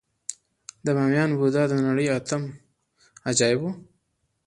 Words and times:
د 0.85 0.87
بامیانو 0.95 1.37
بودا 1.39 1.63
د 1.69 1.73
نړۍ 1.87 2.07
اتم 2.17 2.43
عجایب 3.29 3.59
و 3.61 3.63